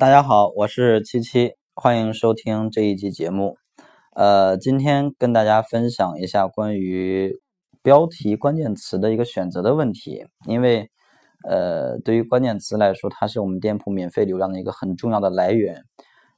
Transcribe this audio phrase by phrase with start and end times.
[0.00, 3.56] 大家好，我是七七，欢迎收听这一期节目。
[4.14, 7.40] 呃，今天跟大家分享一下关于
[7.82, 10.24] 标题关键词的一个选择的问题。
[10.46, 10.88] 因为，
[11.48, 15.82] 呃，对于关键词来说，它是我们店铺免费流量的一个很重要的来源。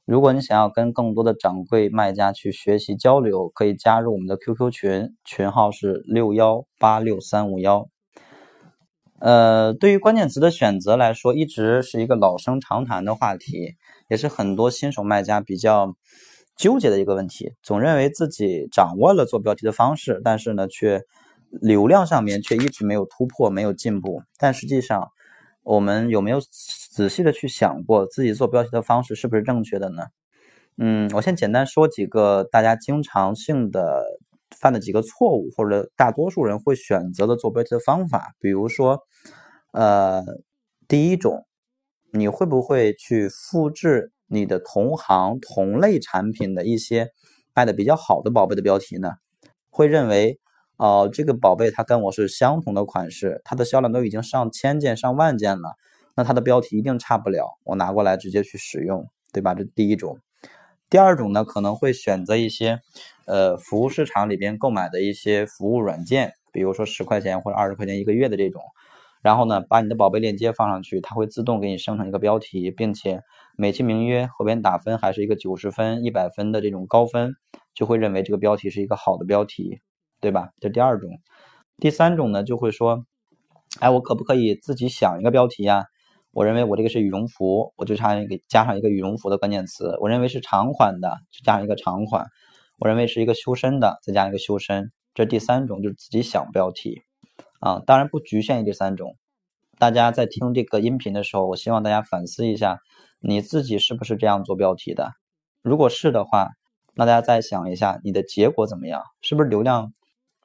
[0.05, 7.87] 如果你想要跟更多的掌柜卖家去学习交流，可以加入我们的 QQ 群，群号是六幺八六三五幺。
[9.21, 13.75] 呃，对于关键词的选择来说，一直是一个老生常谈的话题，
[14.09, 15.95] 也是很多新手卖家比较
[16.55, 17.53] 纠结的一个问题。
[17.61, 21.03] 总认为自己掌握了做标题的方式，但是呢，却
[21.51, 24.23] 流量上面却一直没有突破，没有进步。
[24.39, 25.07] 但实际上，
[25.61, 26.39] 我们有没有
[26.89, 30.05] 仔细的去想过自己做标题的方式是不是正确的呢？
[30.79, 34.03] 嗯，我先简单说几个大家经常性的。
[34.61, 38.99] 犯的几个错误，或者大多数人会选择的做标题的方法，比如说，
[39.73, 40.23] 呃，
[40.87, 41.45] 第一种，
[42.13, 47.09] 你会不会去复制你的同行同类产品的一些
[47.55, 49.13] 卖的比较好的宝贝的标题呢？
[49.69, 50.39] 会认为，
[50.77, 55.73] 哦，这个宝贝它跟我是相同的款式，它的销量都已经上千件、上万件了，
[56.15, 59.55] 那它的标题一定差不了，我拿过来直接去使用，对吧？
[59.55, 60.17] 这第一种。
[60.91, 62.81] 第二种呢，可能会选择一些，
[63.25, 68.61] 呃，服务市场里边购买的一些服务软件，比如说十块钱或者二十块钱一个月的这种，
[69.21, 73.21] 然后呢，把你的宝贝链接放上去，它会自动给你生成一个标题，并且
[73.55, 77.35] 美其名曰后边打分还是一个九十分、一百分的这种高分，
[77.73, 79.79] 就会认为这个标题是一个好的标题，
[80.19, 80.49] 对吧？
[80.59, 81.09] 这第二种。
[81.77, 83.05] 第三种呢，就会说，
[83.79, 85.85] 哎，我可不可以自己想一个标题呀？
[86.31, 89.97] 我认为我这个是羽绒服，我就差一个加上一个羽绒服的关键词。
[89.99, 92.27] 我认为是长款的，就加上一个长款。
[92.79, 94.91] 我认为是一个修身的，再加一个修身。
[95.13, 97.01] 这第三种就是自己想标题
[97.59, 99.17] 啊，当然不局限于这三种。
[99.77, 102.79] 大家在听这个音频的时候，我希望大家反思一下，
[103.19, 105.11] 你自己是不是这样做标题的？
[105.61, 106.51] 如果是的话，
[106.95, 109.03] 那大家再想一下，你的结果怎么样？
[109.21, 109.93] 是不是流量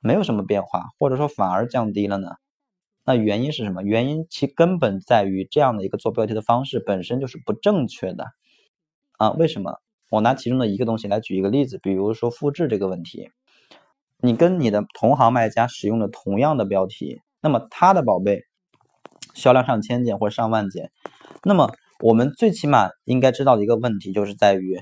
[0.00, 2.32] 没有什么变化，或者说反而降低了呢？
[3.06, 3.82] 那原因是什么？
[3.84, 8.24] 原因其根本在于这样的一个做标题的方式本身就是不正确的
[9.16, 9.30] 啊！
[9.30, 9.78] 为什么？
[10.10, 13.30] 我拿其中的一个东西来举一个例子，比如说复制这个问题，
[14.18, 18.42] 你跟你的同行卖家使用了同样的标题，那么他的宝贝
[19.34, 20.90] 销量上千件或者上万件，
[21.44, 24.80] 那么我们最起码应该知道的一个问题就是在于，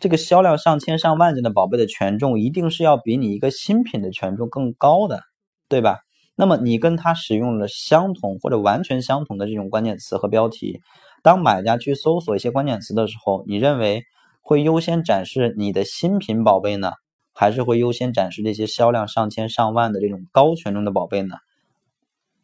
[0.00, 5.20] 这个销量上千上万件的宝贝的权重一定是要比你一个新品的权重更高的，
[5.68, 6.00] 对吧？
[6.40, 10.80] 那么你跟他使用了相同或者完全相同的这种关键词和标题，
[11.20, 14.04] 当买家去搜索一些关键词的时候，你认为
[14.40, 16.92] 会优先展示你的新品宝贝呢，
[17.32, 21.34] 还是会优先展示这些销量上千上万的这种高权重的宝贝呢？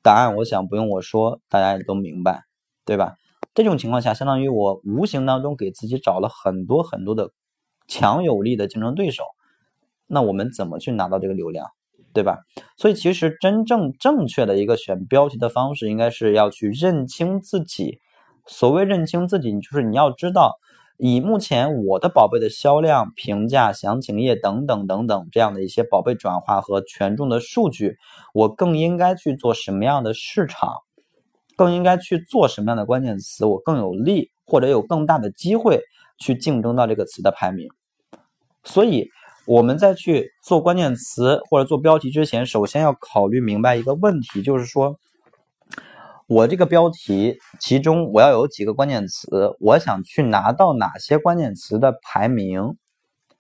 [0.03, 2.43] 答案我想不用我说，大家也都明白，
[2.85, 3.15] 对吧？
[3.55, 7.31] 这种情况下，相当于我无形当中给自己找了很多很多的
[7.87, 9.23] 强有力的竞争对手，
[10.09, 11.69] 那我们怎么去拿到这个流量？
[12.15, 12.39] 对吧？
[12.77, 17.99] 所以其实真正正确的一个选标题的方式，应该是要去认清自己。
[18.47, 20.55] 所谓认清自己，就是你要知道，
[20.97, 27.97] 以目前我的宝贝的销量、评价、详情页等等等等这样的一些宝贝转化和权重的数据，
[28.33, 30.73] 我更应该去做什么样的市场，
[31.57, 35.81] 更应该去做什么样的关键词，我更有利或者有更大的机会
[36.19, 37.69] 去竞争到这个词的排名。
[38.63, 39.09] 所以。
[39.47, 44.97] 我们在去做关键词或者做标题之前，首先要考虑明白一个问题，就是说，
[46.27, 52.75] 我这个标题其中我要有几个关键词，我想去拿到哪些关键词的排名，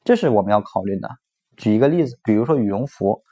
[0.04, 1.08] 这是我们要考虑的。
[1.56, 3.22] 举一个例子，比如说羽绒服，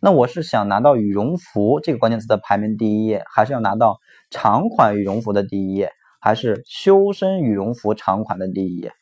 [0.00, 3.98] 那我是想拿到羽绒服这个关键词的排名第一页，还是要拿到
[4.30, 5.90] 长款羽绒服的第一页，
[6.20, 8.92] 还是修身羽绒服长款的第一页？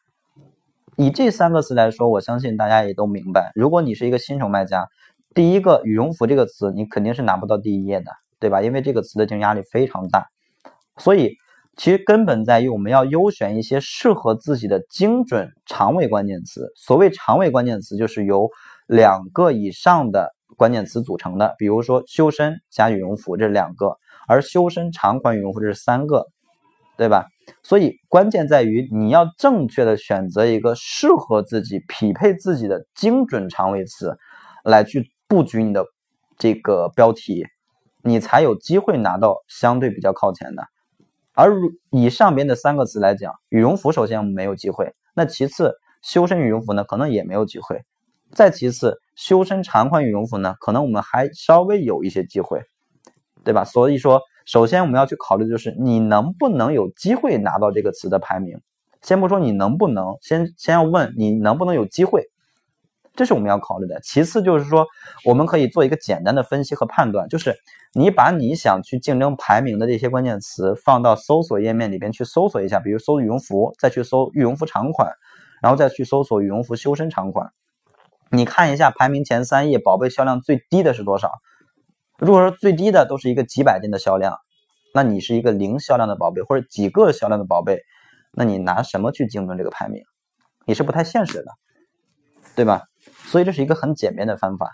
[0.97, 3.53] 以这三个词来说，我相信大家也都明白。
[3.55, 4.87] 如果你是一个新手卖家，
[5.35, 8.61] 第一个“羽绒服”这个词，你肯定是拿不到第一页的，对吧？
[8.61, 10.27] 因为这个词的竞争压力非常大。
[10.99, 11.35] 所以，
[11.77, 16.73] 其实根本在于我们要优选一些适合自己的精准长尾关键词。
[16.77, 18.51] 所谓长尾关键词，就是由
[18.87, 21.55] 两个以上的关键词组成的。
[21.57, 23.97] 比如说“修身”加“羽绒服”这两个，
[24.27, 26.27] 而“修身”长款羽绒服这是三个，
[27.01, 27.25] 对吧？
[27.63, 34.15] 所以关键在于你要正确的选择一个适合自己、匹配自己的精准长尾词，
[34.65, 35.83] 来去布局你的
[36.37, 37.47] 这个标题，
[38.05, 40.63] 你才有机会拿到相对比较靠前的。
[41.33, 41.55] 而
[41.91, 45.73] 以上边的三个词来讲，羽绒服首先没有机会，那其次
[46.03, 47.81] 修身羽绒服呢，可能也没有机会，
[48.35, 52.61] 再其次修身长款羽绒服呢，可能我们还稍微有一些机会，
[53.43, 53.65] 对吧？
[53.65, 54.21] 所以说。
[54.47, 58.61] 首先，我们要去考虑的就是你能不能有机会拿到这个词的排名，
[59.03, 62.25] 先不说你能不能，先先要问你能不能有机会，
[63.15, 64.01] 这是我们要考虑的。
[64.01, 64.87] 其次就是说，
[65.25, 67.55] 我们可以做一个简单的分析和判断，就是
[67.93, 75.13] 你把你想去竞争排名的这些关键词放到搜索页面里边去搜索一下，比如搜羽绒服，再去搜羽绒服长款，
[75.63, 77.53] 然后再去搜索羽绒服修身长款，
[78.31, 81.31] 你看一下排名前三页宝贝销量最低的是多少？
[82.21, 84.37] 如果说最低的都是一个几百件的销量，
[84.93, 87.81] 那你是一个零销量的宝贝或者几个销量的宝贝，
[88.33, 90.03] 那你拿什么去竞争这个排名？
[90.67, 91.47] 也是不太现实的，
[92.55, 92.83] 对吧？
[93.25, 94.71] 所以这是一个很简便的方法。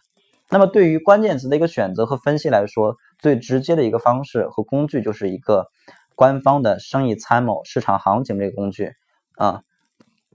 [0.51, 5.69] 那么对于关键词的一个选择和分析来说，最直接的一个方式和工具就是一个
[6.17, 8.91] 官方的生意参谋市场行情这个工具
[9.37, 9.63] 啊，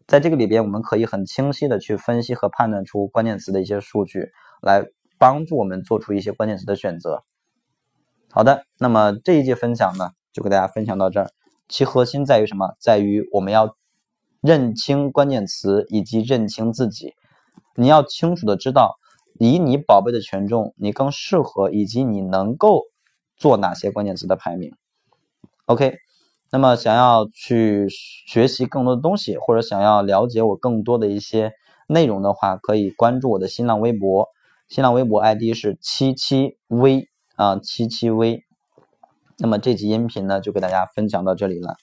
[0.08, 4.30] 在这个里边我们可以很清晰的去分析和判断出关键词的一些数据
[4.62, 4.86] 来。
[5.22, 7.24] 帮助我们做出一些关键词的选择。
[8.32, 11.30] 好的，那么这一节分享呢，就给大家分享到这儿。
[11.70, 12.74] 其核心在于什么？
[12.80, 13.78] 在于我们要
[14.42, 17.14] 认清关键词以及认清自己。
[17.76, 18.96] 你要清楚的知道，
[19.38, 22.86] 以你宝贝的权重，你更适合以及你能够
[23.38, 24.74] 做哪些关键词的排名。
[25.66, 25.98] OK，
[26.50, 31.54] 那么想要去学习更多的东西，或者想要了解我更多的一些
[31.88, 34.28] 内容的话，可以关注我的新浪微博。
[34.72, 38.46] 新浪微博 ID 是七七 V 啊，七七 V。
[39.38, 41.76] 那么这集音频呢，就给大家分享到这里了。